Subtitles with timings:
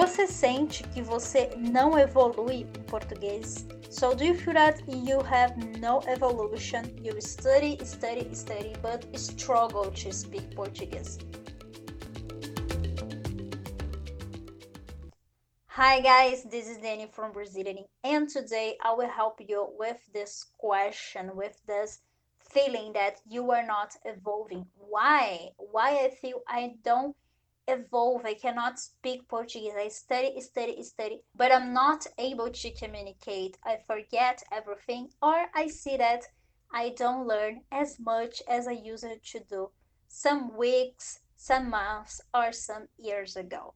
[0.00, 3.66] Você sente que você não evolui em português?
[3.90, 6.84] So do you feel that you have no evolution?
[7.02, 11.18] You study, study, study, but struggle to speak Portuguese.
[15.66, 20.46] Hi guys, this is Danny from Brazilian and today I will help you with this
[20.56, 22.00] question, with this
[22.38, 24.64] feeling that you are not evolving.
[24.78, 25.50] Why?
[25.58, 27.14] Why I feel I don't
[27.72, 29.72] evolve, I cannot speak Portuguese.
[29.76, 33.56] I study, study, study, but I'm not able to communicate.
[33.64, 36.24] I forget everything or I see that
[36.72, 39.70] I don't learn as much as I used to do
[40.08, 43.74] some weeks, some months or some years ago.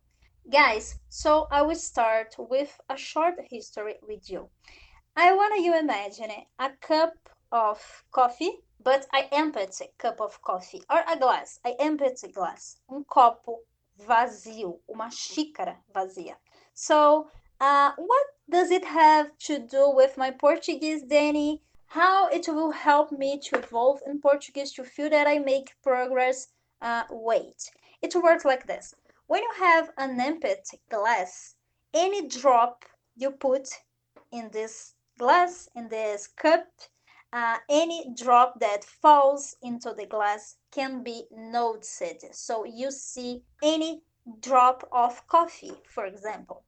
[0.50, 4.50] Guys, so I will start with a short history with you.
[5.16, 7.14] I want you imagine a cup
[7.50, 12.80] of coffee, but I empty a cup of coffee, or a glass, I empty glass,
[12.90, 13.58] um copo
[13.96, 16.36] vazio, uma xícara vazia.
[16.72, 17.28] So,
[17.60, 21.62] uh, what does it have to do with my Portuguese, Danny?
[21.86, 26.48] How it will help me to evolve in Portuguese to feel that I make progress?
[26.82, 27.70] Uh, wait,
[28.02, 28.94] it works like this.
[29.26, 31.54] When you have an empty glass,
[31.94, 32.84] any drop
[33.16, 33.68] you put
[34.32, 36.66] in this glass, in this cup,
[37.34, 42.32] uh, any drop that falls into the glass can be noticed.
[42.32, 44.02] So you see any
[44.40, 46.62] drop of coffee, for example.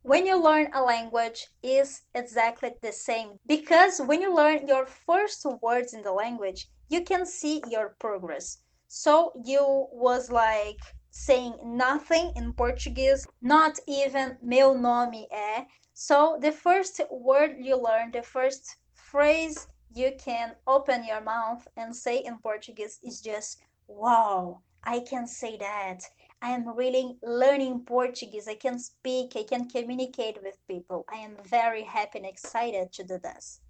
[0.00, 5.44] When you learn a language is exactly the same because when you learn your first
[5.60, 8.62] words in the language, you can see your progress.
[8.88, 10.80] So you was like
[11.10, 15.66] saying nothing in Portuguese, not even meu nome é.
[15.92, 21.96] So the first word you learn, the first phrase you can open your mouth and
[21.96, 26.02] say in Portuguese is just wow, I can say that.
[26.42, 28.46] I am really learning Portuguese.
[28.46, 31.06] I can speak, I can communicate with people.
[31.10, 33.60] I am very happy and excited to do this.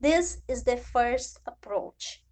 [0.00, 2.24] This is the first approach.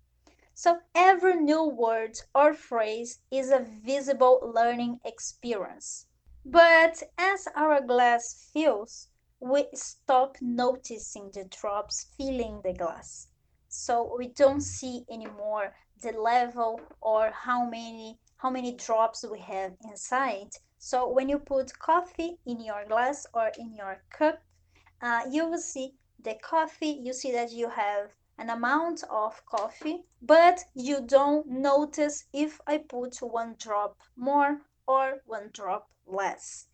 [0.55, 6.07] So every new word or phrase is a visible learning experience.
[6.45, 9.09] But as our glass fills,
[9.39, 13.29] we stop noticing the drops filling the glass.
[13.79, 19.77] So we don't see anymore the level or how many how many drops we have
[19.85, 20.51] inside.
[20.79, 24.43] So when you put coffee in your glass or in your cup,
[25.03, 30.05] uh, you will see the coffee, you see that you have an amount of coffee,
[30.23, 36.69] but you don't notice if I put one drop more or one drop less.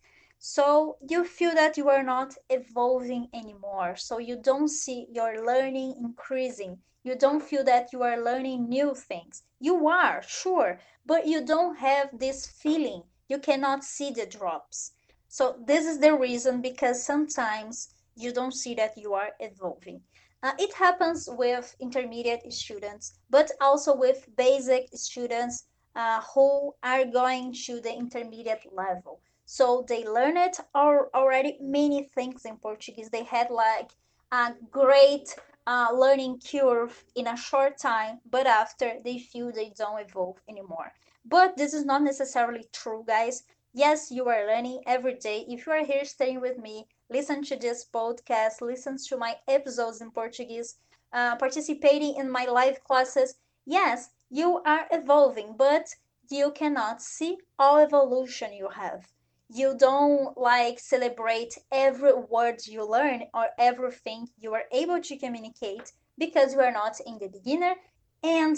[0.45, 3.95] So you feel that you are not evolving anymore.
[3.95, 6.81] So you don't see your learning increasing.
[7.01, 9.43] You don't feel that you are learning new things.
[9.61, 13.03] You are, sure, but you don't have this feeling.
[13.29, 14.91] You cannot see the drops.
[15.29, 20.01] So this is the reason because sometimes you don't see that you are evolving.
[20.43, 25.63] Uh, it happens with intermediate students, but also with basic students
[25.95, 29.21] uh, who are going to the intermediate level.
[29.59, 33.11] So they learned already many things in Portuguese.
[33.11, 33.91] They had like
[34.31, 35.35] a great
[35.67, 40.91] uh, learning curve in a short time, but after they feel they don't evolve anymore.
[41.23, 43.43] But this is not necessarily true, guys.
[43.75, 45.45] Yes, you are learning every day.
[45.47, 50.01] If you are here staying with me, listen to this podcast, listen to my episodes
[50.01, 50.77] in Portuguese,
[51.13, 53.35] uh, participating in my live classes.
[53.67, 55.95] Yes, you are evolving, but
[56.27, 59.12] you cannot see all evolution you have.
[59.55, 65.91] You don't like celebrate every word you learn or everything you are able to communicate
[66.17, 67.75] because you are not in the beginner
[68.23, 68.57] and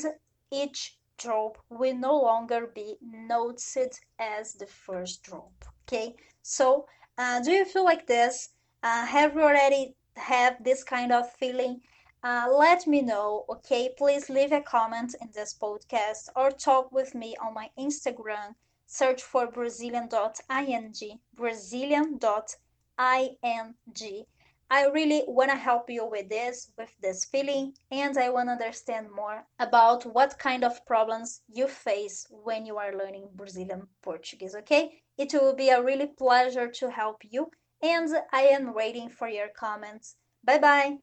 [0.53, 5.65] each drop will no longer be noted as the first drop.
[5.85, 6.85] Okay, so
[7.17, 8.49] uh, do you feel like this?
[8.81, 11.81] Uh, have you already have this kind of feeling?
[12.23, 13.93] Uh, let me know, okay?
[13.97, 18.55] Please leave a comment in this podcast or talk with me on my Instagram.
[18.87, 24.25] Search for Brazilian.ing, Brazilian.ing.
[24.71, 28.53] I really want to help you with this, with this feeling, and I want to
[28.53, 34.55] understand more about what kind of problems you face when you are learning Brazilian Portuguese,
[34.55, 35.03] okay?
[35.17, 39.49] It will be a really pleasure to help you, and I am waiting for your
[39.49, 40.15] comments.
[40.43, 40.97] Bye bye!